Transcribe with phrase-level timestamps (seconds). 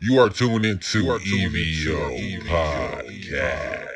[0.00, 3.88] You are tuned into EVO Podcast.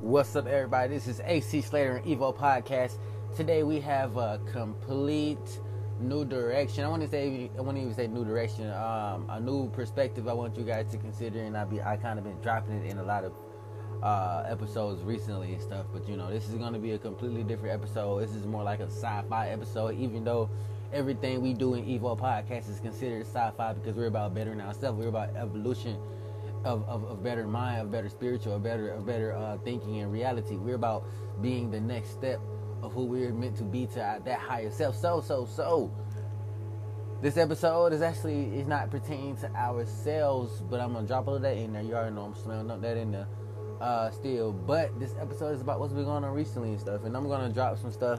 [0.00, 0.94] What's up, everybody?
[0.94, 2.96] This is AC Slater and Evo Podcast.
[3.36, 5.60] Today we have a complete
[6.00, 6.82] new direction.
[6.82, 8.70] I want to say, I want to even say new direction.
[8.70, 10.28] Um, a new perspective.
[10.28, 12.90] I want you guys to consider, and I be, I kind of been dropping it
[12.90, 13.34] in a lot of
[14.02, 15.84] uh, episodes recently and stuff.
[15.92, 18.20] But you know, this is going to be a completely different episode.
[18.20, 20.48] This is more like a sci-fi episode, even though
[20.92, 24.98] everything we do in Evo Podcast is considered sci-fi because we're about bettering ourselves.
[24.98, 25.96] We're about evolution
[26.64, 30.12] of, of, of better mind, of better spiritual, of better, of better uh, thinking and
[30.12, 30.56] reality.
[30.56, 31.04] We're about
[31.40, 32.40] being the next step
[32.82, 34.96] of who we're meant to be to our, that higher self.
[34.96, 35.90] So, so, so.
[37.22, 41.42] This episode is actually is not pertaining to ourselves, but I'm gonna drop all of
[41.42, 41.82] that in there.
[41.82, 43.28] You already know I'm smelling up that in there
[43.80, 44.52] uh, still.
[44.52, 47.52] But this episode is about what's been going on recently and stuff, and I'm gonna
[47.52, 48.18] drop some stuff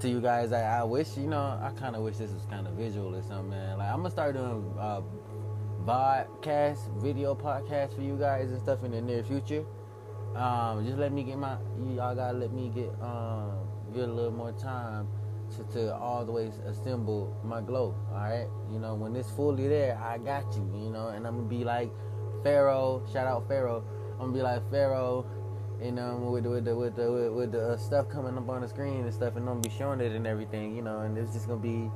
[0.00, 0.52] to you guys.
[0.52, 3.22] I, I wish, you know, I kind of wish this was kind of visual or
[3.22, 3.78] something, man.
[3.78, 5.00] Like I'm gonna start doing uh,
[5.84, 9.64] podcast, video podcast for you guys and stuff in the near future.
[10.34, 11.56] Um, just let me get my,
[11.94, 15.08] y'all gotta let me get um, get a little more time
[15.56, 17.94] to, to all the way assemble my glow.
[18.10, 20.62] All right, you know, when it's fully there, I got you.
[20.74, 21.90] You know, and I'm gonna be like
[22.42, 23.04] Pharaoh.
[23.12, 23.82] Shout out Pharaoh.
[24.12, 25.26] I'm gonna be like Pharaoh
[25.80, 28.62] and um, with the, with the with the with, the uh, stuff coming up on
[28.62, 31.32] the screen and stuff, and gonna be showing it and everything, you know, and it's
[31.32, 31.90] just gonna be,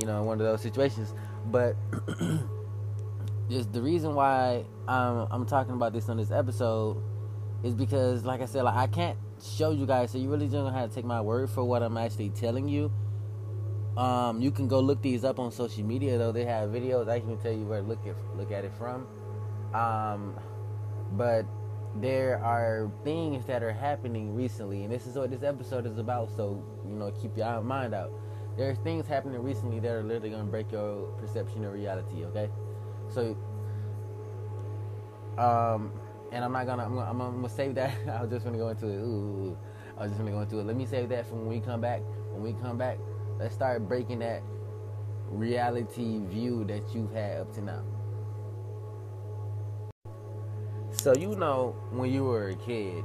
[0.00, 1.14] you know, one of those situations.
[1.46, 1.76] But
[3.50, 7.02] just the reason why I'm I'm talking about this on this episode
[7.62, 10.72] is because, like I said, like I can't show you guys, so you really gonna
[10.72, 12.90] have to take my word for what I'm actually telling you.
[13.96, 16.32] Um, you can go look these up on social media though.
[16.32, 17.08] They have videos.
[17.08, 19.06] I can tell you where to look at look at it from.
[19.74, 20.38] Um,
[21.12, 21.44] but
[21.96, 26.30] there are things that are happening recently, and this is what this episode is about.
[26.36, 28.12] So you know, keep your mind out.
[28.56, 32.24] There are things happening recently that are literally gonna break your perception of reality.
[32.26, 32.48] Okay,
[33.08, 33.36] so
[35.38, 35.92] um,
[36.32, 37.96] and I'm not gonna I'm gonna, I'm gonna save that.
[38.08, 38.98] I was just gonna go into it.
[38.98, 39.56] Ooh,
[39.98, 40.66] I was just gonna go into it.
[40.66, 42.02] Let me save that for when we come back.
[42.32, 42.98] When we come back,
[43.38, 44.42] let's start breaking that
[45.28, 47.82] reality view that you've had up to now.
[51.00, 53.02] So you know, when you were a kid,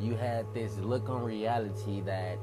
[0.00, 2.38] you had this look on reality that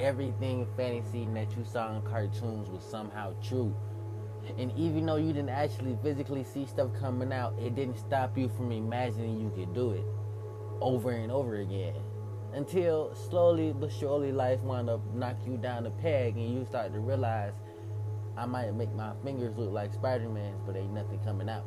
[0.00, 3.72] everything fantasy that you saw in cartoons was somehow true.
[4.58, 8.48] And even though you didn't actually physically see stuff coming out, it didn't stop you
[8.48, 10.04] from imagining you could do it
[10.80, 11.94] over and over again.
[12.52, 16.92] Until slowly but surely life wound up knock you down a peg and you start
[16.92, 17.52] to realize
[18.36, 21.66] I might make my fingers look like Spider-Man's, but ain't nothing coming out.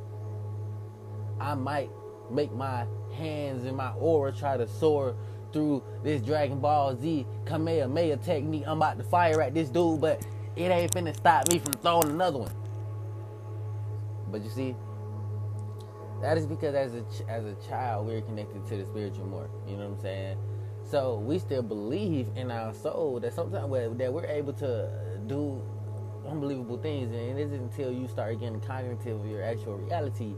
[1.39, 1.89] I might
[2.31, 5.15] make my hands and my aura try to soar
[5.53, 8.63] through this Dragon Ball Z Kamehameha technique.
[8.67, 10.25] I'm about to fire at this dude, but
[10.55, 12.53] it ain't finna stop me from throwing another one.
[14.31, 14.75] But you see,
[16.21, 19.49] that is because as a ch- as a child we're connected to the spiritual more.
[19.67, 20.37] You know what I'm saying?
[20.89, 24.89] So we still believe in our soul that sometimes we're, that we're able to
[25.27, 25.61] do
[26.27, 30.35] unbelievable things, and it isn't until you start getting cognitive of your actual reality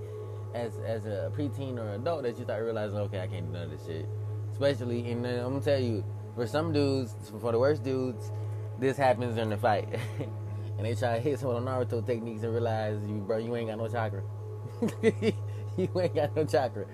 [0.53, 3.64] as as a preteen or adult that you start realizing, okay, I can't do none
[3.64, 4.08] of this shit.
[4.52, 6.03] Especially, and I'm gonna tell you,
[6.36, 8.31] for some dudes, for the worst dudes,
[8.80, 9.88] this happens during the fight,
[10.78, 13.56] and they try to hit some of the Naruto techniques and realize, you bro, you
[13.56, 14.22] ain't got no chakra.
[15.78, 16.85] you ain't got no chakra,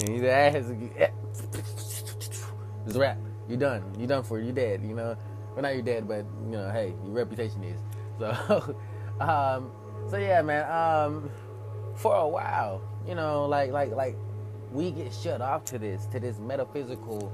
[0.00, 0.66] and his ass
[2.86, 3.18] is rap.
[3.48, 3.82] You done.
[3.98, 4.38] You done for.
[4.38, 4.82] You dead.
[4.82, 5.16] You know.
[5.54, 7.80] Well, not you dead, but you know, hey, your reputation is.
[8.18, 8.76] So,
[9.20, 9.70] um,
[10.10, 10.70] so yeah, man.
[10.70, 11.30] Um,
[11.94, 14.16] for a while, you know, like like like
[14.70, 17.32] we get shut off to this to this metaphysical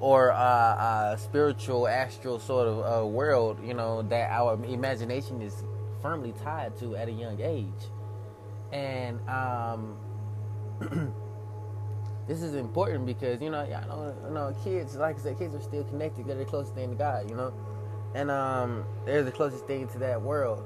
[0.00, 5.64] or uh, uh, spiritual astral sort of uh, world, you know, that our imagination is
[6.02, 7.90] firmly tied to at a young age,
[8.72, 9.96] and um,
[12.28, 15.54] this is important because you know, y'all know, you know, kids, like I said, kids
[15.54, 16.26] are still connected.
[16.26, 17.52] They're the closest thing to God, you know,
[18.16, 20.64] and um, they're the closest thing to that world.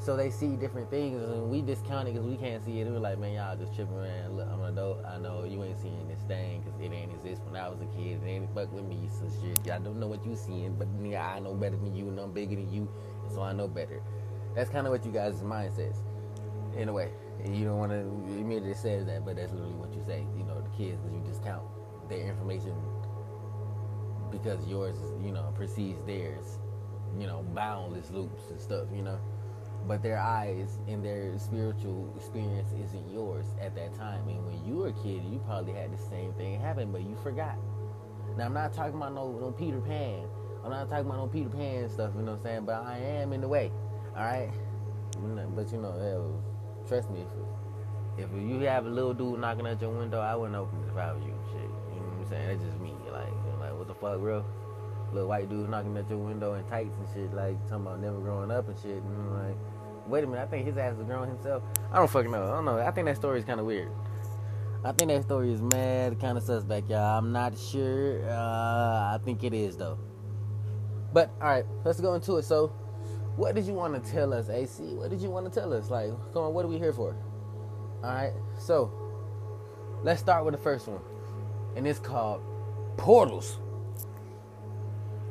[0.00, 2.88] So they see different things, and we discount it because we can't see it.
[2.88, 4.34] We're like, man, y'all just tripping, man.
[4.34, 5.04] Look, I'm an adult.
[5.04, 7.86] I know you ain't seeing this thing because it ain't exist when I was a
[7.94, 8.22] kid.
[8.24, 9.70] It ain't fuck with me, so shit.
[9.70, 12.32] I don't know what you seeing, but nigga, I know better than you, and I'm
[12.32, 12.88] bigger than you,
[13.28, 14.00] so I know better.
[14.54, 15.96] That's kind of what you guys' mind says,
[16.78, 17.10] in a way.
[17.46, 20.24] You don't want to it says that, but that's literally what you say.
[20.34, 21.62] You know, the kids, because you discount
[22.08, 22.72] their information
[24.30, 26.58] because yours, you know, precedes theirs.
[27.18, 28.86] You know, boundless loops and stuff.
[28.94, 29.18] You know
[29.86, 34.28] but their eyes and their spiritual experience isn't yours at that time.
[34.28, 37.16] And when you were a kid, you probably had the same thing happen, but you
[37.22, 37.56] forgot.
[38.36, 40.28] Now I'm not talking about no no Peter Pan
[40.64, 42.64] I'm not talking about no Peter Pan stuff, you know what I'm saying?
[42.66, 43.72] But I am in the way,
[44.14, 44.50] all right?
[45.56, 46.42] But you know,
[46.86, 47.24] trust me,
[48.18, 50.90] if, if you have a little dude knocking at your window, I wouldn't open it
[50.90, 51.34] if I was you.
[51.50, 52.48] Shit, you know what I'm saying?
[52.48, 52.92] That's just me.
[53.10, 54.44] Like, like what the fuck, bro?
[55.12, 58.18] Little white dude knocking at your window in tights and shit, like talking about never
[58.18, 59.02] growing up and shit.
[59.02, 59.56] And I'm like,
[60.06, 61.62] wait a minute, I think his ass is growing himself.
[61.92, 62.44] I don't fucking know.
[62.44, 62.78] I don't know.
[62.78, 63.90] I think that story is kind of weird.
[64.82, 67.18] I think that story is mad, kind of suspect, y'all.
[67.18, 68.24] I'm not sure.
[68.28, 69.98] Uh, I think it is though.
[71.12, 72.44] But all right, let's go into it.
[72.44, 72.68] So,
[73.36, 74.82] what did you want to tell us, AC?
[74.94, 75.90] What did you want to tell us?
[75.90, 77.16] Like, come on, what are we here for?
[78.02, 78.90] All right, so
[80.02, 81.02] let's start with the first one,
[81.76, 82.40] and it's called
[82.96, 83.58] portals.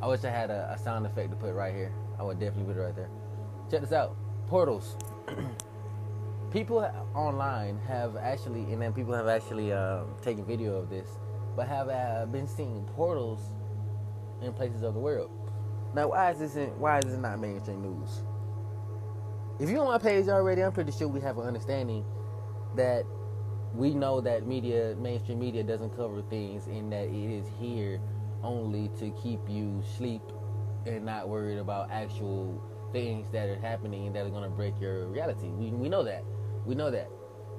[0.02, 1.92] I wish I had a, a sound effect to put right here.
[2.18, 3.10] I would definitely put it right there.
[3.70, 4.16] Check this out,
[4.48, 4.96] portals.
[6.52, 6.80] people
[7.14, 11.08] online have actually, and then people have actually uh, taken video of this,
[11.56, 13.42] but have uh, been seeing portals
[14.42, 15.32] in places of the world.
[15.94, 16.56] Now, why is this?
[16.56, 18.22] In, why is this not mainstream news?
[19.60, 22.06] If you're on my page already, I'm pretty sure we have an understanding
[22.76, 23.04] that
[23.76, 28.00] we know that media, mainstream media, doesn't cover things, and that it is here
[28.44, 30.22] only to keep you sleep
[30.86, 35.08] and not worried about actual things that are happening that are going to break your
[35.08, 35.48] reality.
[35.48, 36.24] We, we know that.
[36.66, 37.10] We know that.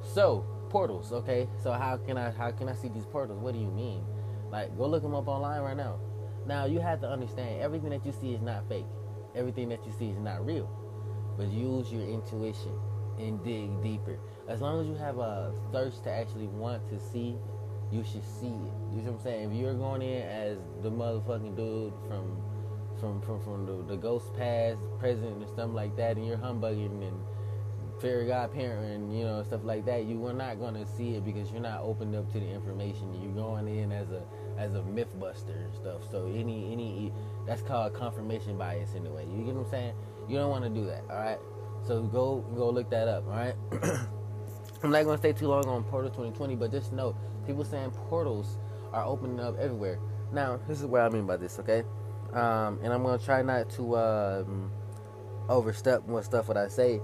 [0.02, 1.48] So portals, okay.
[1.62, 3.38] So how can I how can I see these portals?
[3.40, 4.04] What do you mean?
[4.50, 5.98] Like go look them up online right now.
[6.46, 8.86] Now you have to understand everything that you see is not fake.
[9.34, 10.68] Everything that you see is not real.
[11.36, 12.72] But use your intuition
[13.18, 14.18] and dig deeper.
[14.48, 17.36] As long as you have a thirst to actually want to see,
[17.92, 18.72] you should see it.
[18.92, 19.50] You know what I'm saying?
[19.50, 22.36] If you're going in as the motherfucking dude from
[23.00, 27.02] from from from the, the ghost past, present, and stuff like that, and you're humbugging
[27.02, 27.20] and
[28.00, 31.24] fairy godparent and you know stuff like that, you are not going to see it
[31.24, 33.12] because you're not opened up to the information.
[33.22, 34.22] You're going in as a
[34.58, 36.02] as a myth buster and stuff.
[36.10, 37.12] So any any
[37.46, 39.26] that's called confirmation bias anyway.
[39.26, 39.94] You get what I'm saying?
[40.28, 41.02] You don't want to do that.
[41.10, 41.38] All right.
[41.86, 43.26] So go go look that up.
[43.26, 43.54] All right.
[44.82, 47.14] I'm not gonna stay too long on Portal 2020, but just know
[47.46, 48.58] people saying portals
[48.92, 49.98] are opening up everywhere.
[50.32, 51.82] Now, this is what I mean by this, okay?
[52.32, 54.70] Um, and I'm gonna try not to um,
[55.48, 57.00] overstep what stuff what I say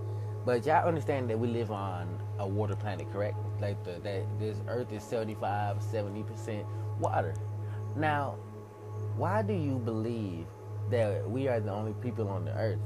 [0.46, 3.37] but y'all understand that we live on a water planet, correct?
[3.61, 6.64] Like the, that this Earth is 75, 70%
[7.00, 7.34] water.
[7.96, 8.37] Now,
[9.17, 10.46] why do you believe
[10.88, 12.78] that we are the only people on the Earth?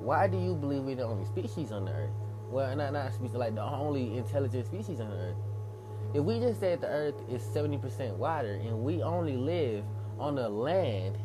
[0.00, 2.10] Why do you believe we're the only species on the Earth?
[2.50, 5.36] Well, not not species, like the only intelligent species on the Earth.
[6.14, 9.84] If we just said the Earth is 70% water and we only live
[10.18, 11.16] on the land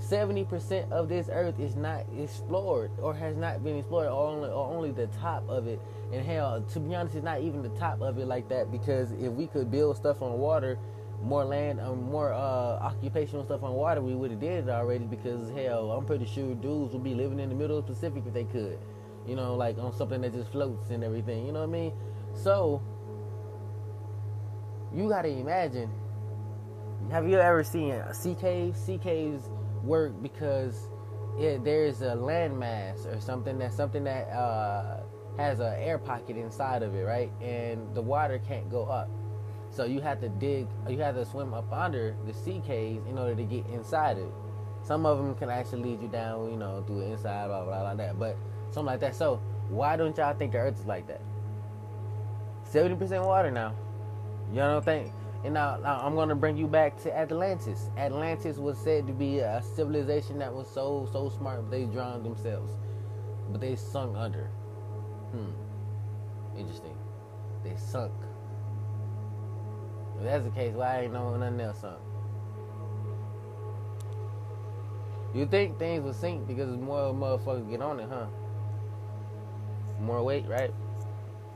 [0.00, 4.66] 70% of this earth is not explored or has not been explored or only, or
[4.74, 5.80] only the top of it
[6.12, 9.12] and hell to be honest it's not even the top of it like that because
[9.12, 10.78] if we could build stuff on water
[11.22, 15.04] more land um, more uh, occupational stuff on water we would have did it already
[15.04, 18.22] because hell i'm pretty sure dudes would be living in the middle of the pacific
[18.26, 18.78] if they could.
[19.26, 21.92] You know like on something that just floats and everything you know what i mean?
[22.34, 22.82] So
[24.94, 25.90] you gotta imagine
[27.10, 28.78] have you ever seen sea caves?
[28.78, 29.50] Sea caves
[29.82, 30.88] work because
[31.38, 35.00] it, there's a landmass or something that something that uh,
[35.36, 37.32] has an air pocket inside of it, right?
[37.40, 39.08] And the water can't go up,
[39.70, 43.18] so you have to dig, you have to swim up under the sea caves in
[43.18, 44.32] order to get inside it.
[44.82, 47.80] Some of them can actually lead you down, you know, through the inside, blah blah,
[47.80, 48.18] blah like that.
[48.18, 48.36] But
[48.70, 49.14] something like that.
[49.14, 51.20] So why don't y'all think the Earth is like that?
[52.64, 53.74] Seventy percent water now.
[54.52, 55.12] Y'all don't think
[55.42, 57.88] and now, now I'm going to bring you back to Atlantis.
[57.96, 62.24] Atlantis was said to be a civilization that was so so smart, but they drowned
[62.24, 62.74] themselves,
[63.50, 64.50] but they sunk under.
[65.32, 66.58] Hmm.
[66.58, 66.96] Interesting.
[67.64, 68.12] They sunk.
[70.20, 71.96] If that's the case, why ain't no nothing else sunk?
[75.34, 78.26] You think things will sink because more motherfuckers get on it, huh?
[79.98, 80.72] More weight, right?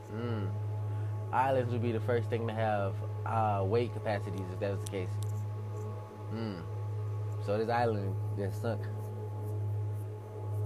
[0.09, 0.45] Hmm.
[1.31, 2.95] Islands would be the first thing to have
[3.25, 5.09] uh, weight capacities if that was the case.
[6.31, 6.55] Hmm.
[7.45, 8.81] So this island just sunk.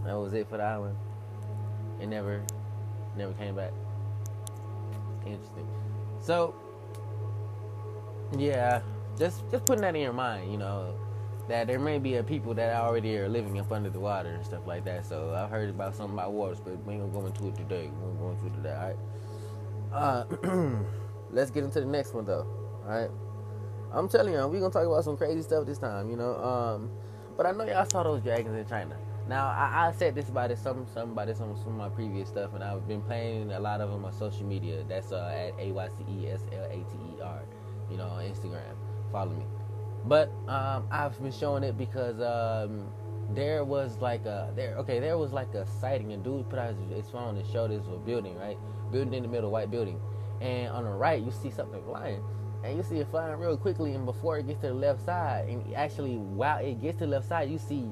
[0.05, 0.95] That was it for the island.
[1.99, 2.45] It never,
[3.17, 3.73] never came back.
[5.25, 5.67] Interesting.
[6.21, 6.55] So,
[8.37, 8.81] yeah,
[9.17, 10.93] just just putting that in your mind, you know,
[11.47, 14.45] that there may be a people that already are living up under the water and
[14.45, 15.05] stuff like that.
[15.05, 17.89] So I've heard about something about waters, but we ain't gonna go into it today.
[18.01, 18.75] We ain't going into it today.
[18.75, 18.97] All right.
[19.91, 20.79] Uh,
[21.31, 22.47] let's get into the next one though.
[22.85, 23.11] All right.
[23.91, 26.35] I'm telling y'all, we're gonna talk about some crazy stuff this time, you know.
[26.35, 26.91] Um,
[27.35, 28.95] but I know y'all saw those dragons in China.
[29.27, 31.89] Now I, I said this about it, some some about this on some of my
[31.89, 34.83] previous stuff, and I've been playing a lot of them on social media.
[34.87, 37.41] That's uh, at a y c e s l a t e r,
[37.89, 38.75] you know, Instagram.
[39.11, 39.45] Follow me.
[40.05, 42.87] But um, I've been showing it because um,
[43.33, 46.13] there was like a there okay there was like a sighting.
[46.13, 48.57] A dude put out his, phone and showed this building right,
[48.91, 49.99] building in the middle, white building,
[50.41, 52.23] and on the right you see something flying.
[52.63, 55.47] And you see it flying real quickly, and before it gets to the left side,
[55.47, 57.89] and actually while it gets to the left side, you see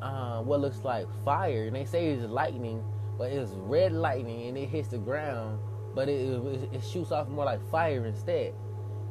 [0.00, 1.66] uh, what looks like fire.
[1.66, 2.82] And they say it's lightning,
[3.16, 5.60] but it's red lightning, and it hits the ground,
[5.94, 8.54] but it, it, it shoots off more like fire instead.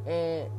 [0.07, 0.49] And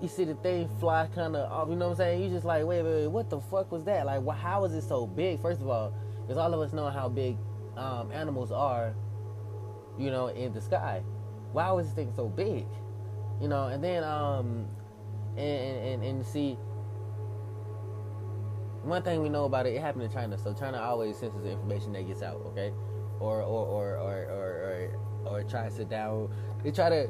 [0.00, 1.68] you see the thing fly kind of off.
[1.68, 2.22] You know what I'm saying?
[2.22, 4.06] You just like, wait, wait, wait, what the fuck was that?
[4.06, 5.40] Like, well, how is it so big?
[5.40, 7.36] First of all, because all of us know how big
[7.76, 8.94] um, animals are,
[9.98, 11.02] you know, in the sky.
[11.52, 12.66] Why was this thing so big?
[13.40, 14.66] You know, and then um,
[15.36, 16.58] and and and see.
[18.82, 20.36] One thing we know about it, it happened in China.
[20.36, 22.70] So China always censors the information that gets out, okay?
[23.18, 26.28] Or or or or or or, or tries to down.
[26.62, 27.08] They try to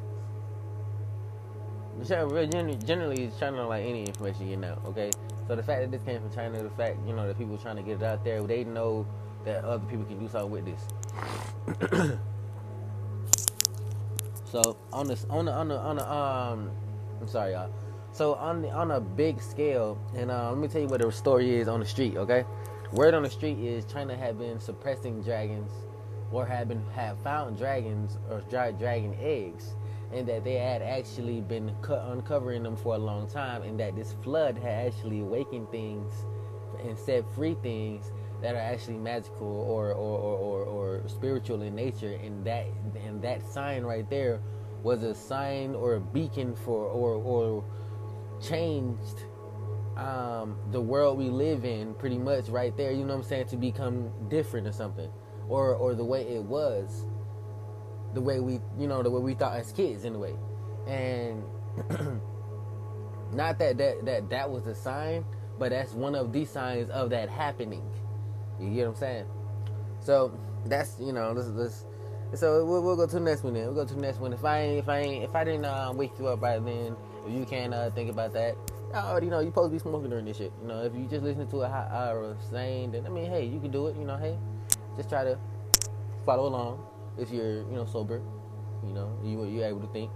[2.02, 4.80] generally, generally China don't like any information getting out.
[4.86, 5.10] Okay,
[5.46, 7.76] so the fact that this came from China, the fact you know that people trying
[7.76, 9.06] to get it out there, they know
[9.44, 10.88] that other people can do something with this.
[14.44, 16.70] so on this, on the, on the, on the, um,
[17.20, 17.70] I'm sorry, y'all.
[18.12, 21.10] So on the, on a big scale, and uh, let me tell you what the
[21.12, 22.16] story is on the street.
[22.16, 22.44] Okay,
[22.92, 25.70] word on the street is China had been suppressing dragons,
[26.32, 29.74] or had been have found dragons or dry dragon eggs
[30.14, 34.14] and that they had actually been uncovering them for a long time, and that this
[34.22, 36.12] flood had actually awakened things
[36.86, 41.74] and set free things that are actually magical or or, or, or, or spiritual in
[41.74, 42.66] nature, and that
[43.06, 44.40] and that sign right there
[44.82, 47.64] was a sign or a beacon for or or
[48.40, 49.24] changed
[49.96, 52.92] um, the world we live in pretty much right there.
[52.92, 55.10] You know what I'm saying to become different or something,
[55.48, 57.06] or or the way it was
[58.14, 60.34] the way we, you know, the way we thought as kids, anyway.
[60.86, 61.42] And
[63.32, 65.24] not that that that that was a sign,
[65.58, 67.82] but that's one of the signs of that happening.
[68.60, 69.26] You get what I'm saying?
[70.00, 70.32] So
[70.66, 71.84] that's you know, this this.
[72.40, 73.66] So we'll, we'll go to the next one then.
[73.66, 74.32] We'll go to the next one.
[74.32, 77.44] If I if I if I didn't uh, wake you up by then, if you
[77.44, 78.56] can't uh, think about that,
[78.92, 80.52] I already know you're supposed to be smoking during this shit.
[80.62, 83.30] You know, if you just listen to a hot hour of saying, then I mean,
[83.30, 83.96] hey, you can do it.
[83.96, 84.36] You know, hey,
[84.96, 85.38] just try to
[86.24, 86.84] follow along
[87.18, 88.22] if you're you know sober,
[88.84, 90.10] you know you you're able to think.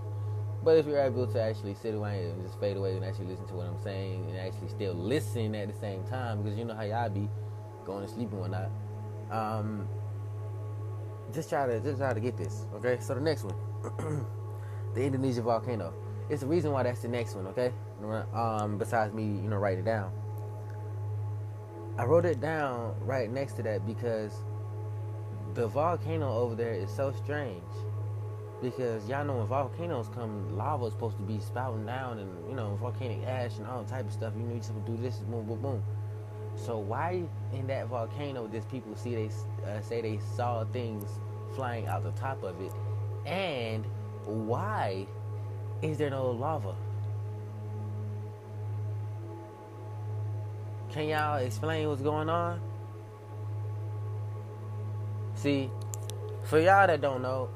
[0.65, 3.47] But if you're able to actually sit away and just fade away and actually listen
[3.47, 6.75] to what I'm saying and actually still listen at the same time, because you know
[6.75, 7.29] how y'all be
[7.85, 8.71] going to sleep and whatnot.
[9.31, 9.89] Um,
[11.33, 12.67] just try to just try to get this.
[12.75, 13.55] Okay, so the next one,
[14.95, 15.95] the Indonesia volcano.
[16.29, 17.47] It's the reason why that's the next one.
[17.47, 17.73] Okay,
[18.35, 20.13] um, besides me, you know, writing it down.
[21.99, 24.43] I wrote it down right next to that because
[25.59, 27.65] the volcano over there is so strange
[28.63, 32.55] because y'all know when volcanoes come, lava is supposed to be spouting down and you
[32.55, 34.33] know volcanic ash and all type of stuff.
[34.37, 35.83] You need to do this, boom, boom, boom.
[36.55, 39.31] So why in that volcano does people see they
[39.67, 41.11] uh, say they saw things
[41.57, 42.73] flying out the top of it,
[43.27, 43.85] and
[44.27, 45.09] why
[45.83, 46.77] is there no lava?
[50.93, 52.61] Can y'all explain what's going on?
[55.39, 55.71] See,
[56.43, 57.49] for y'all that don't know,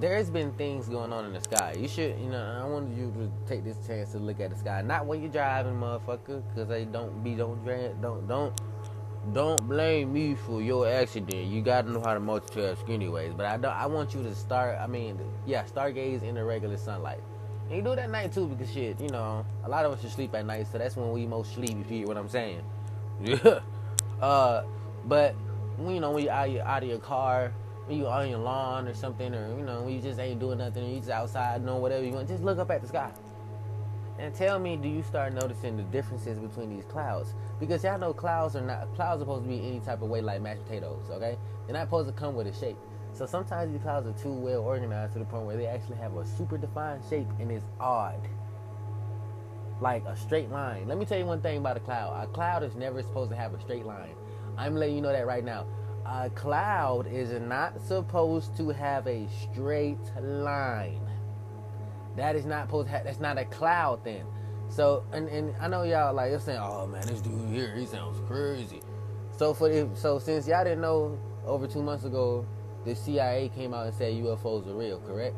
[0.00, 1.76] there's been things going on in the sky.
[1.78, 4.56] You should, you know, I want you to take this chance to look at the
[4.56, 7.64] sky, not when you're driving, motherfucker, because they don't be don't
[8.02, 8.60] don't don't
[9.32, 11.46] don't blame me for your accident.
[11.46, 13.32] You gotta know how to multitask anyways.
[13.34, 13.74] But I don't.
[13.74, 14.78] I want you to start.
[14.80, 17.20] I mean, yeah, stargaze in the regular sunlight.
[17.68, 20.10] And you do that night too, because shit, you know, a lot of us should
[20.10, 21.76] sleep at night, so that's when we most sleep.
[21.78, 22.62] If you hear what I'm saying.
[23.22, 23.60] Yeah.
[24.20, 24.64] Uh,
[25.06, 25.34] but
[25.88, 27.52] you know, when you're out, out of your car,
[27.86, 30.58] when you on your lawn or something, or you know, when you just ain't doing
[30.58, 33.10] nothing, you just outside doing whatever you want, just look up at the sky.
[34.18, 37.34] And tell me, do you start noticing the differences between these clouds?
[37.58, 40.20] Because y'all know clouds are not clouds are supposed to be any type of way
[40.20, 41.38] like mashed potatoes, okay?
[41.66, 42.76] They're not supposed to come with a shape.
[43.12, 46.14] So sometimes these clouds are too well organized to the point where they actually have
[46.16, 48.20] a super defined shape and it's odd.
[49.80, 50.86] Like a straight line.
[50.86, 52.22] Let me tell you one thing about a cloud.
[52.22, 54.14] A cloud is never supposed to have a straight line.
[54.60, 55.64] I'm letting you know that right now.
[56.04, 61.00] A cloud is not supposed to have a straight line.
[62.16, 64.26] That is not supposed to have, that's not a cloud then.
[64.68, 67.86] So and, and I know y'all like you're saying, oh man, this dude here, he
[67.86, 68.82] sounds crazy.
[69.38, 72.44] So for the, so since y'all didn't know over two months ago,
[72.84, 75.36] the CIA came out and said UFOs are real, correct?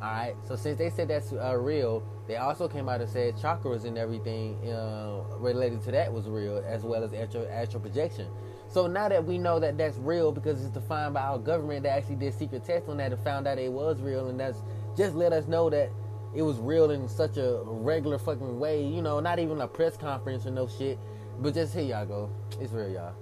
[0.00, 0.34] All right.
[0.46, 3.98] So since they said that's uh, real, they also came out and said chakras and
[3.98, 8.28] everything uh, related to that was real, as well as astral, astral projection.
[8.70, 11.90] So now that we know that that's real because it's defined by our government that
[11.90, 14.58] actually did secret tests on that and found out it was real, and that's
[14.96, 15.90] just let us know that
[16.34, 18.84] it was real in such a regular fucking way.
[18.84, 20.98] You know, not even a press conference or no shit.
[21.40, 22.30] But just here y'all go.
[22.60, 23.14] It's real, y'all.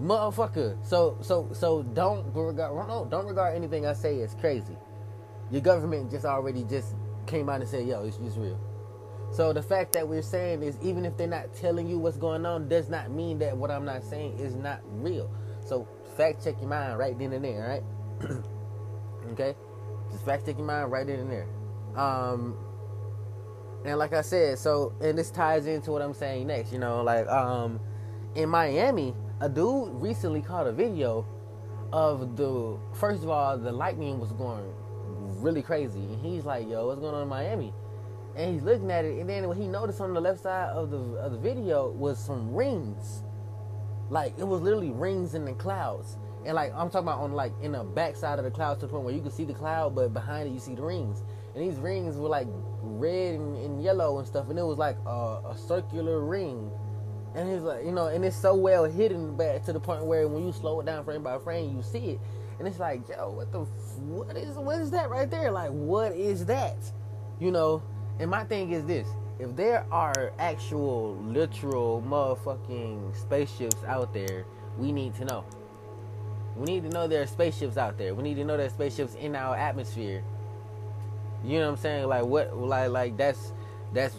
[0.00, 0.84] Motherfucker.
[0.84, 4.76] So so so don't regard no, don't regard anything I say as crazy.
[5.50, 6.94] Your government just already just
[7.26, 8.58] came out and said, yo, it's just real.
[9.32, 12.44] So the fact that we're saying is even if they're not telling you what's going
[12.44, 15.30] on, does not mean that what I'm not saying is not real.
[15.64, 17.82] So fact check your mind right then and there,
[18.20, 18.30] right?
[19.32, 19.54] okay?
[20.10, 21.48] Just fact check your mind right then and there.
[21.96, 22.58] Um
[23.86, 27.02] and like I said, so and this ties into what I'm saying next, you know,
[27.02, 27.80] like um
[28.34, 31.26] in Miami, a dude recently caught a video
[31.90, 34.74] of the first of all, the lightning was going
[35.40, 36.00] really crazy.
[36.00, 37.72] And he's like, yo, what's going on in Miami?
[38.34, 40.90] And he's looking at it, and then what he noticed on the left side of
[40.90, 43.22] the of the video was some rings.
[44.08, 46.16] Like it was literally rings in the clouds.
[46.44, 48.86] And like I'm talking about on like in the back side of the clouds to
[48.86, 51.22] the point where you can see the cloud, but behind it you see the rings.
[51.54, 52.46] And these rings were like
[52.82, 56.70] red and, and yellow and stuff, and it was like a, a circular ring.
[57.34, 60.28] And he's like, you know, and it's so well hidden back to the point where
[60.28, 62.20] when you slow it down frame by frame, you see it.
[62.58, 65.50] And it's like, yo, what the, what is, what is that right there?
[65.50, 66.78] Like, what is that?
[67.38, 67.82] You know.
[68.18, 74.44] And my thing is this: if there are actual, literal, motherfucking spaceships out there,
[74.78, 75.44] we need to know.
[76.56, 78.14] We need to know there are spaceships out there.
[78.14, 80.22] We need to know there are spaceships in our atmosphere.
[81.44, 82.08] You know what I'm saying?
[82.08, 82.56] Like what?
[82.56, 83.52] Like like that's
[83.92, 84.14] that's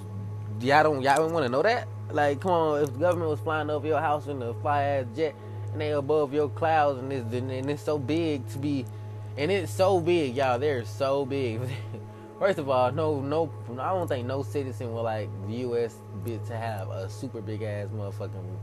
[0.60, 1.88] y'all don't y'all don't want to know that?
[2.12, 5.06] Like come on, if the government was flying over your house in a fly ass
[5.16, 5.36] jet
[5.72, 8.86] and they above your clouds and it's and it's so big to be,
[9.38, 10.60] and it's so big, y'all.
[10.60, 11.62] They're so big.
[12.44, 15.96] First of all, no no I don't think no citizen will like the U.S.
[16.26, 18.58] to have a super big ass motherfucking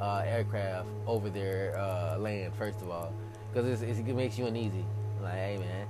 [0.00, 2.54] uh, aircraft over their uh, land.
[2.54, 3.12] First of all,
[3.52, 4.86] because it makes you uneasy.
[5.22, 5.86] Like, hey man,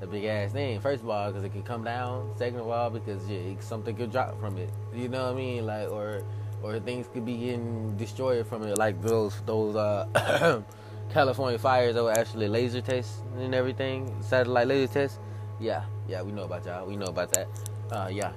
[0.00, 0.80] a big ass thing.
[0.80, 2.32] First of all, because it could come down.
[2.36, 4.70] Second of all, because yeah, something could drop from it.
[4.92, 5.64] You know what I mean?
[5.64, 6.24] Like, or
[6.60, 10.60] or things could be getting destroyed from it, like those those uh,
[11.12, 15.20] California fires that were actually laser tests and everything, satellite laser tests.
[15.60, 16.86] Yeah, yeah, we know about y'all.
[16.86, 17.48] We know about that.
[17.90, 18.32] Uh, yeah.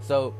[0.00, 0.32] So,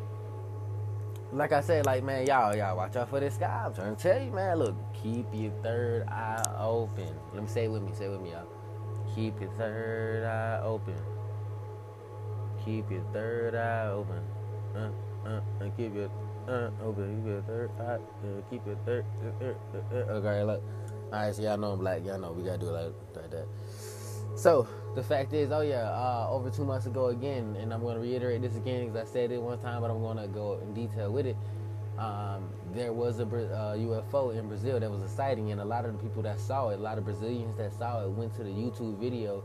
[1.32, 3.64] like I said, like man, y'all, y'all watch out for this guy.
[3.66, 4.60] I'm trying to tell you, man.
[4.60, 7.08] Look, keep your third eye open.
[7.32, 7.90] Let me say it with me.
[7.92, 8.46] Say it with me, y'all.
[9.16, 10.94] Keep your third eye open.
[12.64, 14.22] Keep your third eye open.
[14.76, 16.08] Uh, uh, and keep your
[16.46, 17.16] uh, open.
[17.16, 17.94] Keep your third eye.
[17.94, 19.04] Uh, keep your third.
[19.42, 20.62] Uh, uh, uh, okay, look.
[21.12, 22.04] All right, so y'all know I'm black.
[22.04, 23.46] Y'all know we gotta do it like, like that.
[24.36, 27.96] So the fact is, oh yeah, uh, over two months ago again, and I'm going
[27.96, 30.60] to reiterate this again because I said it one time, but I'm going to go
[30.62, 31.36] in detail with it.
[31.98, 35.84] Um, there was a uh, UFO in Brazil that was a sighting, and a lot
[35.84, 38.44] of the people that saw it, a lot of Brazilians that saw it, went to
[38.44, 39.44] the YouTube video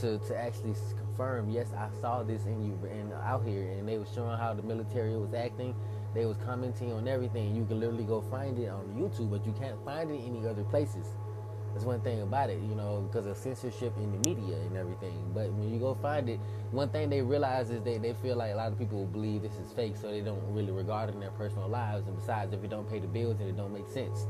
[0.00, 3.98] to to actually confirm, yes, I saw this in you and out here, and they
[3.98, 5.74] were showing how the military was acting.
[6.14, 7.54] They was commenting on everything.
[7.54, 10.46] You can literally go find it on YouTube, but you can't find it in any
[10.46, 11.06] other places.
[11.72, 15.30] That's one thing about it, you know, because of censorship in the media and everything.
[15.32, 16.40] But when you go find it,
[16.72, 19.54] one thing they realize is they, they feel like a lot of people believe this
[19.54, 22.08] is fake, so they don't really regard it in their personal lives.
[22.08, 24.26] And besides, if it don't pay the bills, then it don't make sense.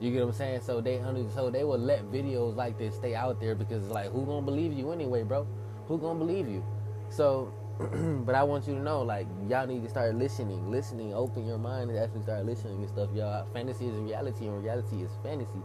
[0.00, 0.60] You get what I'm saying?
[0.62, 1.00] So they
[1.34, 4.44] so they will let videos like this stay out there because it's like who gonna
[4.44, 5.46] believe you anyway, bro?
[5.88, 6.64] Who gonna believe you?
[7.10, 7.52] So,
[8.24, 11.58] but I want you to know, like y'all need to start listening, listening, open your
[11.58, 13.46] mind and actually start listening and stuff, y'all.
[13.52, 15.60] Fantasy is reality, and reality is fantasy.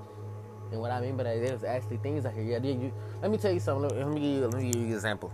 [0.75, 2.43] And what I mean by there's actually things out here.
[2.43, 3.97] Yeah, you, let me tell you something.
[3.97, 5.31] Let me, give you, let me give you an example.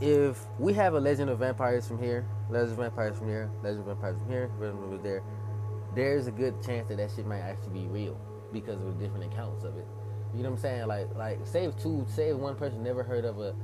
[0.00, 3.82] If we have a Legend of Vampires from here, Legend of Vampires from here, Legend
[3.82, 5.22] of Vampires from here, Legend was there,
[5.94, 8.18] there's a good chance that that shit might actually be real
[8.52, 9.86] because of the different accounts of it.
[10.34, 10.86] You know what I'm saying?
[10.88, 13.54] Like, like if two, if one person never heard of a,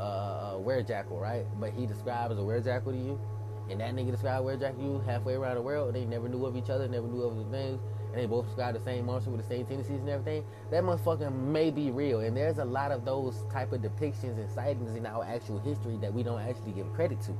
[0.00, 1.46] uh, a werejackal, right?
[1.58, 3.20] But he describes a werejackal to you,
[3.68, 5.96] and that nigga described werejackal to you halfway around the world.
[5.96, 7.80] They never knew of each other, never knew of the things
[8.12, 11.32] and they both describe the same monster with the same tendencies and everything, that motherfucker
[11.32, 12.20] may be real.
[12.20, 15.96] And there's a lot of those type of depictions and sightings in our actual history
[16.00, 17.32] that we don't actually give credit to.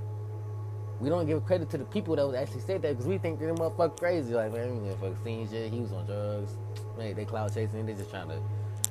[1.01, 3.39] We don't give credit to the people that was actually said that because we think
[3.39, 4.35] they're motherfucker crazy.
[4.35, 6.57] Like, man, seen shit, he was on drugs.
[6.97, 8.41] Man, they cloud chasing, they just trying to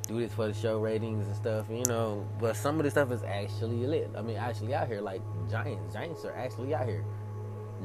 [0.08, 2.26] do this for the show ratings and stuff, you know.
[2.40, 4.10] But some of the stuff is actually lit.
[4.18, 5.94] I mean, actually out here, like giants.
[5.94, 7.04] Giants are actually out here.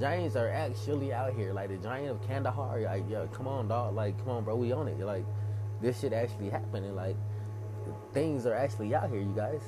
[0.00, 1.52] Giants are actually out here.
[1.52, 2.80] Like the Giant of Kandahar.
[2.80, 3.94] Like, yo, come on, dog.
[3.94, 4.56] Like, come on, bro.
[4.56, 4.98] We on it.
[5.00, 5.24] Like,
[5.80, 6.94] this shit actually happening.
[6.94, 7.16] Like,
[8.12, 9.62] things are actually out here, you guys.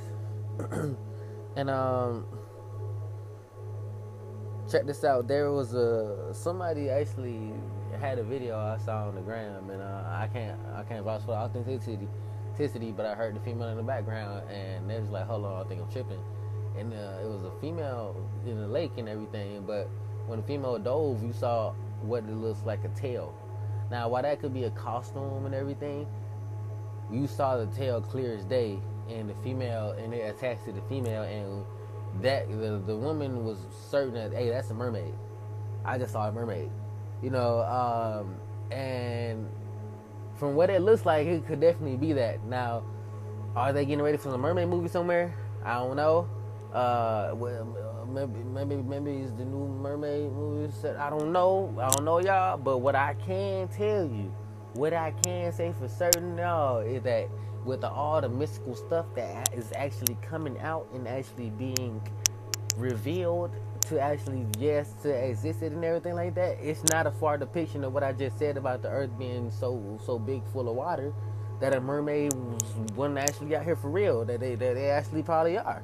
[1.56, 2.26] and um,
[4.70, 5.28] check this out.
[5.28, 7.52] There was a somebody actually
[8.00, 11.22] had a video I saw on the gram, and uh, I can't I can't vouch
[11.24, 12.08] for authenticity,
[12.52, 15.64] authenticity, but I heard the female in the background, and they was like, "Hold on,
[15.64, 16.20] I think I'm tripping."
[16.76, 19.64] and uh, it was a female in the lake and everything.
[19.66, 19.88] But
[20.26, 23.34] when the female dove, you saw what it looks like a tail.
[23.90, 26.06] Now, while that could be a costume and everything,
[27.10, 30.80] you saw the tail clear as day, and the female, and it attached to the
[30.82, 31.64] female, and
[32.22, 33.58] that the, the woman was
[33.90, 35.14] certain that hey, that's a mermaid.
[35.84, 36.70] I just saw a mermaid,
[37.22, 38.36] you know, um,
[38.74, 39.46] and
[40.36, 42.42] from what it looks like, it could definitely be that.
[42.44, 42.82] Now,
[43.54, 45.34] are they getting ready for the mermaid movie somewhere?
[45.64, 46.28] I don't know.
[46.72, 47.32] Uh,
[48.08, 50.72] maybe maybe maybe it's the new mermaid movie.
[50.80, 50.96] Set.
[50.96, 51.74] I don't know.
[51.80, 52.56] I don't know y'all.
[52.56, 54.32] But what I can tell you,
[54.74, 57.28] what I can say for certain, y'all, is that
[57.64, 62.00] with the, all the mystical stuff that is actually coming out and actually being
[62.76, 67.84] revealed to actually yes to exist and everything like that it's not a far depiction
[67.84, 71.12] of what i just said about the earth being so so big full of water
[71.60, 72.32] that a mermaid
[72.96, 75.82] wasn't actually out here for real that they that they actually probably are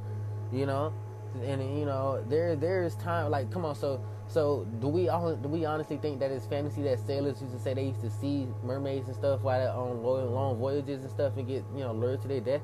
[0.52, 0.92] you know
[1.34, 5.48] and you know there there's time like come on so so do we all do
[5.48, 8.46] we honestly think that it's fantasy that sailors used to say they used to see
[8.62, 11.92] mermaids and stuff while they're on long, long voyages and stuff and get you know
[11.92, 12.62] lured to their death?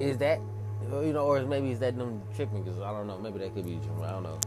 [0.00, 0.40] Is that
[0.90, 2.62] you know, or maybe is that them tripping?
[2.62, 3.18] Because I don't know.
[3.18, 3.80] Maybe that could be.
[4.02, 4.38] I don't know.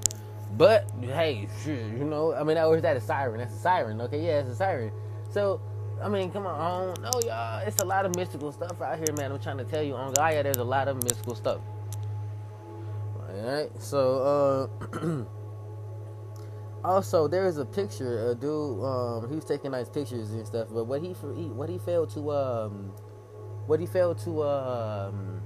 [0.57, 3.39] But hey, you know, I mean, or is that a siren?
[3.39, 4.01] That's a siren.
[4.01, 4.91] Okay, yeah, it's a siren.
[5.31, 5.61] So
[6.01, 7.67] I mean, come on, I don't know, y'all.
[7.67, 9.31] It's a lot of mystical stuff out here, man.
[9.31, 11.59] I'm trying to tell you, on Gaia, there's a lot of mystical stuff.
[13.29, 15.25] All right, so uh.
[16.83, 18.31] Also, there is a picture.
[18.31, 20.69] A dude, um, he was taking nice pictures and stuff.
[20.71, 22.93] But what he what he failed to um,
[23.67, 25.41] what he failed to um,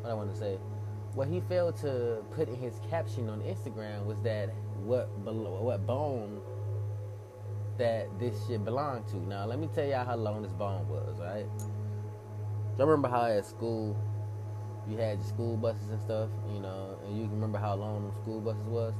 [0.00, 0.58] what I want to say,
[1.14, 4.54] what he failed to put in his caption on Instagram was that
[4.84, 6.40] what what bone
[7.76, 9.16] that this shit belonged to.
[9.18, 11.20] Now, let me tell y'all how long this bone was.
[11.20, 11.46] Right?
[12.78, 13.96] I remember how at school
[14.88, 18.40] you had school buses and stuff, you know, and you remember how long the school
[18.40, 18.94] buses was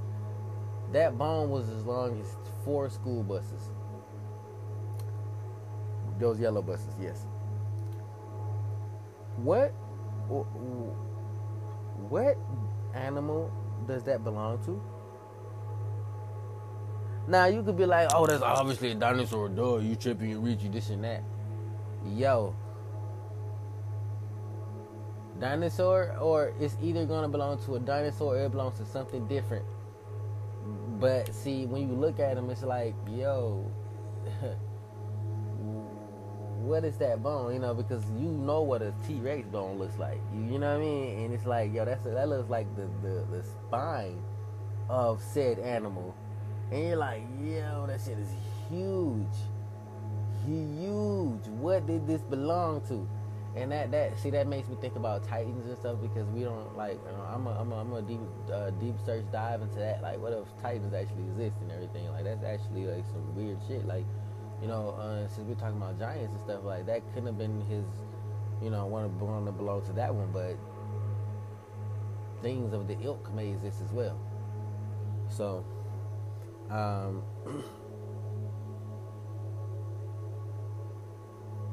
[0.93, 3.71] that bone was as long as four school buses.
[6.19, 7.27] Those yellow buses, yes.
[9.37, 9.69] What
[12.09, 12.37] what
[12.95, 13.53] animal
[13.87, 14.83] does that belong to?
[17.29, 19.49] Now you could be like, oh, that's obviously a dinosaur.
[19.49, 21.23] Duh, you tripping, you reach, this and that.
[22.07, 22.55] Yo,
[25.41, 29.65] dinosaur, or it's either gonna belong to a dinosaur or it belongs to something different.
[31.01, 33.71] But see, when you look at them, it's like, yo,
[36.61, 37.55] what is that bone?
[37.55, 40.21] You know, because you know what a T Rex bone looks like.
[40.35, 41.19] You, you, know what I mean?
[41.21, 44.21] And it's like, yo, that's a, that looks like the, the the spine
[44.89, 46.15] of said animal,
[46.73, 48.29] and you're like, yo, that shit is
[48.69, 49.25] huge,
[50.45, 51.47] huge.
[51.61, 53.09] What did this belong to?
[53.57, 56.77] And that that see that makes me think about Titans and stuff because we don't
[56.77, 58.21] like you know, I'm a I'm a, I'm a deep
[58.53, 60.03] uh, deep search dive into that.
[60.03, 62.09] Like what if Titans actually exist and everything?
[62.11, 63.87] Like that's actually like some weird shit.
[63.87, 64.05] Like
[64.61, 67.61] you know uh, since we're talking about giants and stuff like that couldn't have been
[67.63, 67.85] his
[68.63, 70.57] you know one of one to belong to that one but
[72.43, 74.19] things of the ilk may exist as well.
[75.29, 75.65] So
[76.71, 77.23] um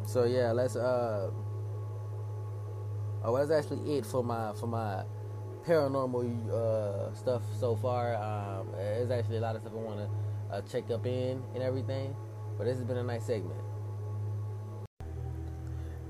[0.06, 1.30] so yeah let's uh
[3.28, 5.04] Oh, that's actually it for my for my
[5.66, 8.14] paranormal uh, stuff so far.
[8.16, 11.64] Um, there's actually a lot of stuff I want to uh, check up in and
[11.64, 12.16] everything,
[12.56, 13.60] but this has been a nice segment.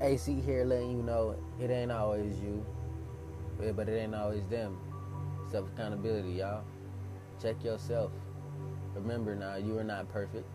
[0.02, 2.66] AC here letting you know it ain't always you,
[3.74, 4.78] but it ain't always them.
[5.50, 6.66] Self accountability, y'all.
[7.42, 8.12] Check yourself.
[8.94, 10.48] Remember now, you are not perfect.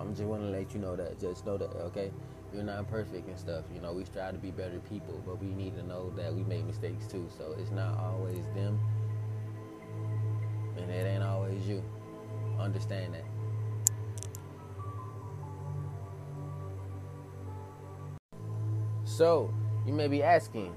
[0.00, 1.20] I'm just want to let you know that.
[1.20, 2.10] Just know that, okay?
[2.54, 3.64] You're not perfect and stuff.
[3.74, 6.44] You know, we strive to be better people, but we need to know that we
[6.44, 7.28] make mistakes too.
[7.36, 8.78] So it's not always them,
[10.76, 11.82] and it ain't always you.
[12.58, 13.24] Understand that.
[19.04, 19.52] So
[19.86, 20.74] you may be asking,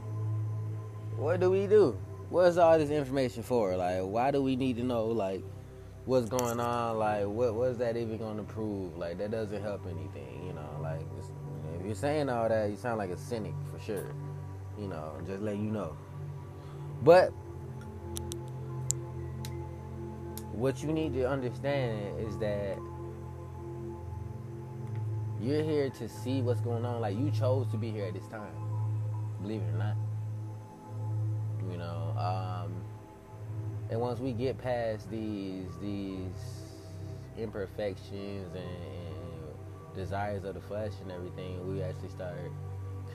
[1.15, 1.97] what do we do?
[2.29, 3.75] What's all this information for?
[3.77, 5.05] Like, why do we need to know?
[5.05, 5.43] Like,
[6.05, 6.97] what's going on?
[6.97, 8.97] Like, what what's that even going to prove?
[8.97, 10.44] Like, that doesn't help anything.
[11.85, 14.07] You're saying all that, you sound like a cynic for sure.
[14.79, 15.95] You know, just let you know.
[17.03, 17.31] But
[20.51, 22.77] what you need to understand is that
[25.39, 27.01] you're here to see what's going on.
[27.01, 28.55] Like you chose to be here at this time,
[29.41, 29.95] believe it or not.
[31.69, 32.73] You know, um,
[33.91, 36.65] and once we get past these these
[37.37, 39.04] imperfections and
[39.95, 42.37] desires of the flesh and everything, we actually start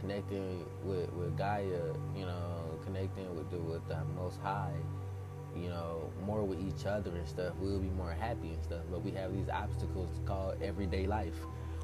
[0.01, 1.65] connecting with, with Gaia,
[2.17, 4.75] you know, connecting with the with the Most High,
[5.57, 8.83] you know, more with each other and stuff, we'll be more happy and stuff.
[8.91, 11.35] But we have these obstacles called everyday life.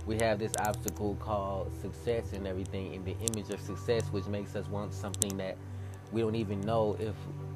[0.07, 4.55] We have this obstacle called success and everything, in the image of success, which makes
[4.55, 5.57] us want something that
[6.13, 7.15] we don't even know if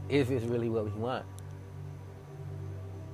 [0.08, 1.24] if it's really what we want.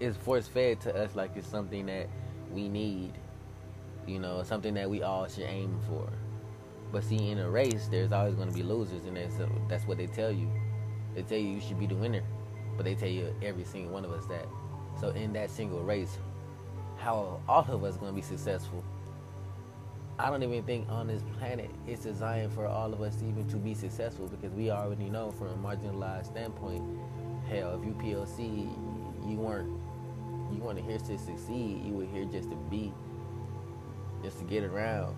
[0.01, 2.09] It's force fed to us like it's something that
[2.51, 3.13] we need,
[4.07, 6.09] you know, something that we all should aim for.
[6.93, 9.35] But see, in a race, there's always going to be losers, and that's
[9.69, 10.51] that's what they tell you.
[11.15, 12.23] They tell you you should be the winner,
[12.77, 14.47] but they tell you every single one of us that.
[15.01, 16.19] So in that single race,
[16.97, 18.85] how all of us going to be successful?
[20.19, 23.57] I don't even think on this planet it's designed for all of us even to
[23.57, 26.83] be successful because we already know from a marginalized standpoint,
[27.49, 28.71] hell, if you PLC,
[29.29, 29.69] you weren't
[30.53, 31.85] you weren't here to succeed.
[31.85, 32.93] You were here just to be,
[34.27, 35.17] just to get around.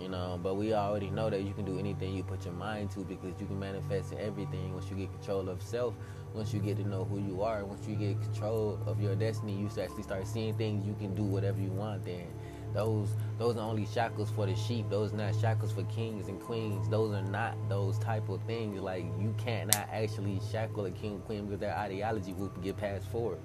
[0.00, 2.90] You know, but we already know that you can do anything you put your mind
[2.92, 5.94] to because you can manifest everything once you get control of self.
[6.34, 9.54] Once you get to know who you are, once you get control of your destiny,
[9.54, 10.86] you actually start seeing things.
[10.86, 12.04] You can do whatever you want.
[12.04, 12.26] Then
[12.74, 13.08] those
[13.38, 14.86] those are only shackles for the sheep.
[14.90, 16.88] Those are not shackles for kings and queens.
[16.88, 18.80] Those are not those type of things.
[18.80, 23.08] Like you can't not actually shackle a king queen because their ideology will get passed
[23.08, 23.38] forward.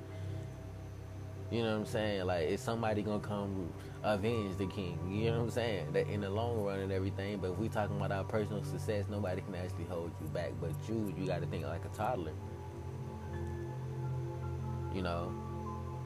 [1.52, 2.26] You know what I'm saying?
[2.26, 3.70] Like, is somebody gonna come
[4.04, 4.98] avenge the king?
[5.12, 5.92] You know what I'm saying?
[5.92, 7.40] That in the long run and everything.
[7.40, 10.52] But if we talking about our personal success, nobody can actually hold you back.
[10.62, 12.32] But you, you got to think like a toddler.
[14.96, 15.34] You know,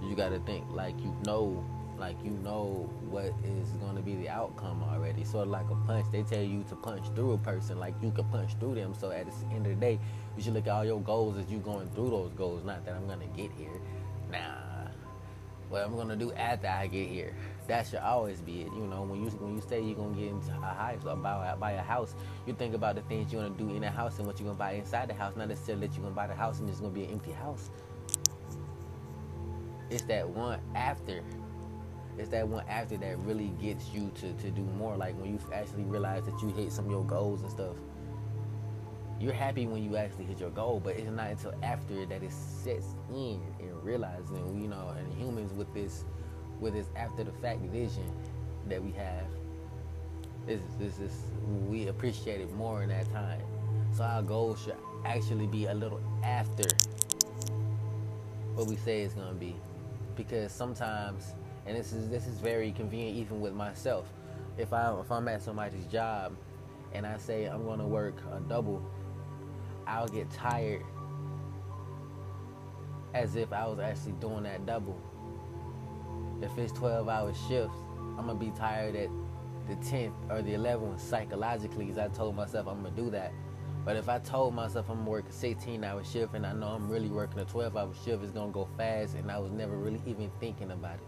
[0.02, 1.64] you got to think like you know,
[2.00, 5.24] like you know what is to be the outcome already.
[5.24, 6.08] Sort of like a punch.
[6.12, 8.96] They tell you to punch through a person, like you can punch through them.
[9.00, 10.00] So at the end of the day,
[10.36, 12.66] you should look at all your goals as you going through those goals.
[12.66, 13.80] Not that I'm gonna get here.
[14.32, 14.65] Nah
[15.70, 17.36] what I'm gonna do after I get here.
[17.68, 18.74] That should always be it.
[18.74, 21.56] You know, when you when you say you're gonna get into a house or buy,
[21.60, 24.28] buy a house, you think about the things you're gonna do in a house and
[24.28, 26.60] what you're gonna buy inside the house, not necessarily that you're gonna buy the house
[26.60, 27.70] and it's gonna be an empty house.
[29.90, 31.24] It's that one after.
[32.18, 34.96] It's that one after that really gets you to, to do more.
[34.96, 37.76] Like when you actually realize that you hit some of your goals and stuff
[39.26, 42.32] you're happy when you actually hit your goal, but it's not until after that it
[42.32, 46.06] sets in and realizing, you know, and humans with this,
[46.60, 48.08] with this after the fact vision
[48.70, 49.26] that we have,
[50.46, 51.12] this this is
[51.68, 53.42] we appreciate it more in that time.
[53.98, 56.70] So our goal should actually be a little after
[58.54, 59.56] what we say it's gonna be,
[60.16, 61.34] because sometimes,
[61.66, 64.06] and this is this is very convenient even with myself.
[64.60, 66.36] If I if I'm at somebody's job
[66.94, 68.88] and I say I'm gonna work a double
[69.88, 70.84] I'll get tired
[73.14, 75.00] as if I was actually doing that double.
[76.42, 77.78] If it's 12 hour shifts,
[78.18, 79.10] I'm gonna be tired at
[79.68, 83.32] the 10th or the 11th psychologically because I told myself I'm gonna do that.
[83.86, 86.68] But if I told myself I'm gonna work a 16 hour shift and I know
[86.68, 89.78] I'm really working a 12 hour shift, it's gonna go fast and I was never
[89.78, 91.08] really even thinking about it.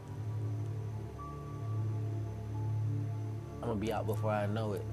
[3.61, 4.85] I'm gonna be out before I know it.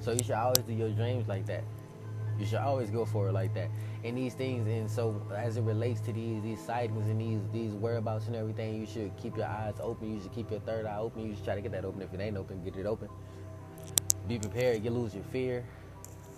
[0.00, 1.62] So you should always do your dreams like that.
[2.40, 3.68] You should always go for it like that.
[4.02, 7.74] And these things, and so as it relates to these these sightings and these these
[7.74, 10.14] whereabouts and everything, you should keep your eyes open.
[10.14, 11.28] You should keep your third eye open.
[11.28, 12.00] You should try to get that open.
[12.00, 13.08] If it ain't open, get it open.
[14.26, 14.82] Be prepared.
[14.82, 15.64] You lose your fear.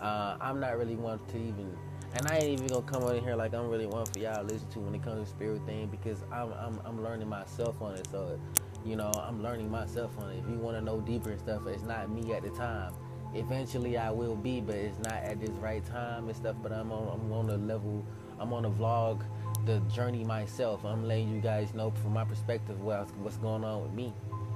[0.01, 1.77] Uh, I'm not really one to even,
[2.17, 4.43] and I ain't even gonna come on here like I'm really one for y'all to
[4.43, 7.95] listen to when it comes to spirit thing because I'm I'm I'm learning myself on
[7.95, 8.09] it.
[8.11, 8.41] So,
[8.85, 10.39] you know, I'm learning myself on it.
[10.39, 12.93] If you want to know deeper and stuff, it's not me at the time
[13.35, 16.57] eventually I will be, but it's not at this right time and stuff.
[16.63, 18.05] But I'm on I'm on a level.
[18.39, 19.23] I'm on a vlog,
[19.67, 20.85] the journey myself.
[20.85, 24.13] I'm letting you guys know from my perspective what's what's going on with me,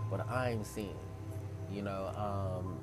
[0.09, 0.99] what I'm seeing.
[1.73, 2.79] You know, um,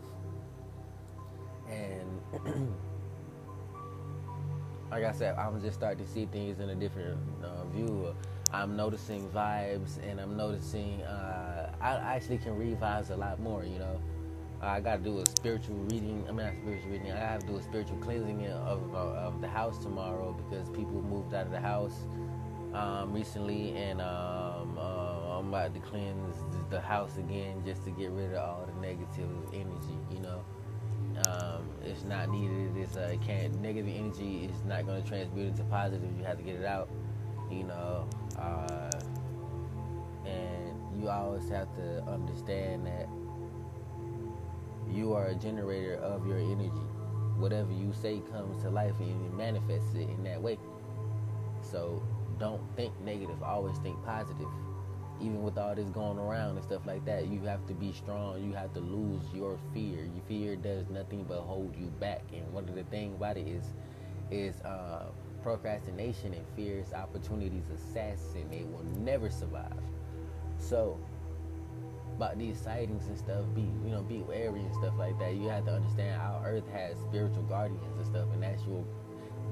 [1.69, 2.21] and
[4.91, 8.15] like I said, I'm just starting to see things in a different uh, view.
[8.51, 11.01] I'm noticing vibes, and I'm noticing.
[11.01, 13.63] Uh, I actually can read vibes a lot more.
[13.63, 13.99] You know.
[14.63, 16.23] I got to do a spiritual reading.
[16.27, 17.11] I mean, not spiritual reading.
[17.11, 21.01] I have to do a spiritual cleansing of, of, of the house tomorrow because people
[21.01, 22.05] moved out of the house
[22.73, 26.35] um, recently, and um, uh, I'm about to cleanse
[26.69, 29.97] the house again just to get rid of all the negative energy.
[30.11, 30.43] You know,
[31.27, 32.77] um, it's not needed.
[32.77, 36.09] It's uh, can't negative energy is not going to transmute into positive.
[36.17, 36.89] You have to get it out.
[37.51, 38.07] You know,
[38.39, 38.89] uh,
[40.25, 43.07] and you always have to understand that
[44.93, 46.85] you are a generator of your energy.
[47.37, 50.59] Whatever you say comes to life and you manifests it in that way.
[51.61, 52.03] So
[52.39, 54.47] don't think negative, always think positive.
[55.21, 58.43] even with all this going around and stuff like that, you have to be strong.
[58.43, 60.03] You have to lose your fear.
[60.03, 62.23] Your fear does nothing but hold you back.
[62.33, 63.65] And one of the things about it is,
[64.31, 65.05] is uh,
[65.41, 68.49] procrastination and fear is opportunities assassin.
[68.51, 69.73] They will never survive.
[70.57, 70.99] So,
[72.15, 75.35] about these sightings and stuff, be you know, be wary and stuff like that.
[75.35, 78.85] You have to understand our Earth has spiritual guardians and stuff, and actual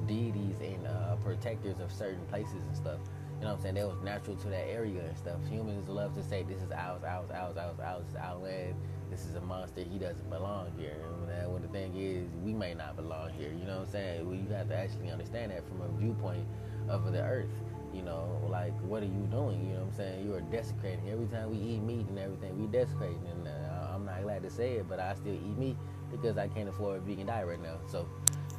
[0.07, 2.99] deities and uh, protectors of certain places and stuff.
[3.39, 3.75] You know what I'm saying?
[3.75, 5.39] That was natural to that area and stuff.
[5.49, 8.75] Humans love to say this is ours, ours, ours, ours, ours, is our land.
[9.09, 9.81] This is a monster.
[9.81, 10.95] He doesn't belong here.
[11.39, 13.51] And when the thing is, we may not belong here.
[13.51, 14.27] You know what I'm saying?
[14.27, 16.45] Well, you have to actually understand that from a viewpoint
[16.87, 17.49] of the earth.
[17.93, 19.65] You know, like what are you doing?
[19.67, 20.25] You know what I'm saying?
[20.25, 21.09] You are desecrating.
[21.09, 23.21] Every time we eat meat and everything, we desecrating.
[23.29, 25.77] And uh, I'm not glad to say it, but I still eat meat
[26.11, 27.77] because I can't afford a vegan diet right now.
[27.87, 28.07] So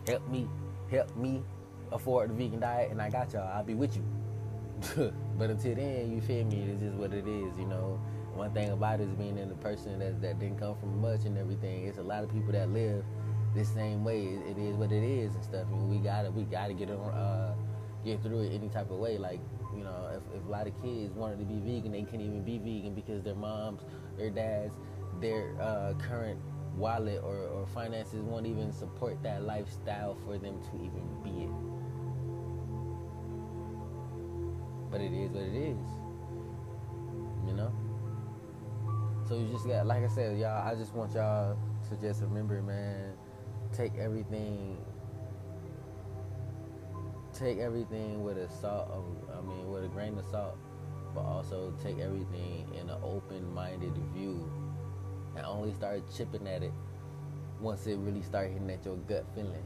[0.07, 0.49] help me,
[0.91, 1.43] help me
[1.93, 3.49] afford the vegan diet, and I got y'all.
[3.53, 4.05] I'll be with you.
[5.39, 6.63] but until then, you feel me?
[6.71, 8.01] It's just what it is, you know.
[8.35, 11.25] One thing about it is being in a person that that didn't come from much
[11.27, 11.87] and everything.
[11.87, 13.05] It's a lot of people that live
[13.55, 14.25] the same way.
[14.25, 15.67] It, it is what it is and stuff.
[15.71, 17.11] And we gotta we gotta get on.
[17.13, 17.55] uh,
[18.05, 19.19] get through it any type of way.
[19.19, 19.41] Like
[19.77, 22.43] you know, if, if a lot of kids wanted to be vegan, they can't even
[22.43, 23.83] be vegan because their moms,
[24.17, 24.77] their dads,
[25.21, 26.39] their uh, current
[26.77, 31.73] wallet or, or finances won't even support that lifestyle for them to even be it.
[34.93, 35.89] but it is what it is.
[37.49, 37.73] You know?
[39.27, 41.57] So you just got, like I said, y'all, I just want y'all
[41.89, 43.15] to just remember, man,
[43.73, 44.77] take everything,
[47.43, 49.05] take everything with a salt of,
[49.37, 50.57] I mean, with a grain of salt,
[51.15, 54.49] but also take everything in an open-minded view
[55.37, 56.73] and only start chipping at it
[57.61, 59.65] once it really start hitting at your gut feeling.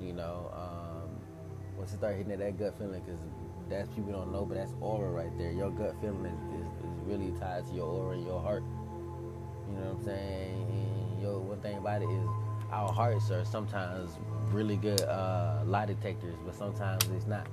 [0.00, 1.10] You know, um,
[1.76, 3.20] once it start hitting at that gut feeling, because
[3.68, 5.52] that's people don't know, but that's aura right there.
[5.52, 8.62] Your gut feeling is, is, is really tied to your aura and your heart.
[9.68, 10.66] You know what I'm saying?
[10.70, 12.28] And yo, one thing about it is
[12.72, 14.18] our hearts are sometimes
[14.52, 17.46] really good uh, lie detectors, but sometimes it's not.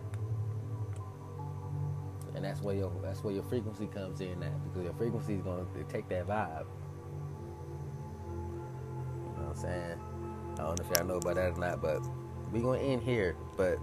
[2.35, 5.41] And that's where your that's where your frequency comes in at because your frequency is
[5.41, 6.65] gonna take that vibe.
[8.27, 9.99] You know what I'm saying?
[10.53, 12.01] I don't know if y'all know about that or not, but
[12.51, 13.35] we gonna end here.
[13.55, 13.79] But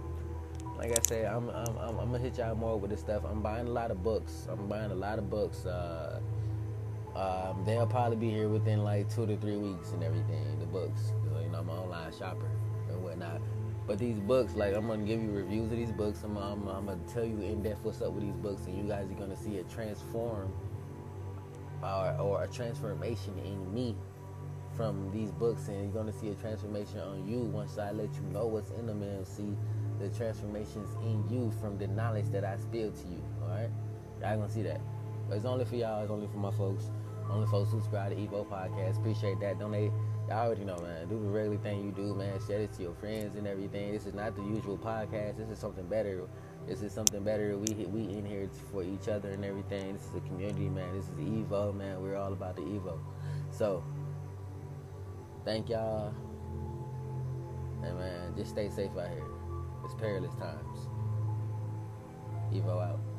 [0.77, 3.23] like I said, I'm, I'm, I'm, I'm, gonna hit y'all more with this stuff.
[3.25, 4.47] I'm buying a lot of books.
[4.49, 5.65] I'm buying a lot of books.
[5.65, 6.19] Uh,
[7.15, 10.59] um, they'll probably be here within like two to three weeks and everything.
[10.59, 12.49] The books, you know, I'm an online shopper
[12.89, 13.41] and whatnot.
[13.87, 16.23] But these books, like I'm gonna give you reviews of these books.
[16.23, 18.83] I'm, I'm, I'm gonna tell you in depth what's up with these books, and you
[18.83, 20.51] guys are gonna see a transform
[21.81, 23.95] or, or a transformation in me
[24.75, 28.21] from these books, and you're gonna see a transformation on you once I let you
[28.33, 29.55] know what's in them and see
[29.99, 33.23] the transformations in you from the knowledge that I spill to you.
[33.43, 33.69] All right,
[34.21, 34.81] y'all gonna see that.
[35.29, 36.01] But it's only for y'all.
[36.01, 36.89] It's only for my folks.
[37.29, 38.97] Only folks who subscribe to Evo Podcast.
[38.97, 39.59] Appreciate that.
[39.59, 39.91] Donate.
[40.27, 41.07] Y'all already know, man.
[41.07, 42.39] Do the regular thing you do, man.
[42.47, 43.91] Share this to your friends and everything.
[43.91, 45.37] This is not the usual podcast.
[45.37, 46.27] This is something better.
[46.67, 47.57] This is something better.
[47.57, 49.93] We we in here for each other and everything.
[49.93, 50.95] This is a community, man.
[50.95, 52.01] This is Evo, man.
[52.01, 52.97] We're all about the Evo.
[53.51, 53.83] So,
[55.43, 56.13] thank y'all.
[57.83, 59.27] And man, just stay safe out here.
[59.83, 60.87] It's perilous times.
[62.51, 63.14] Evo out.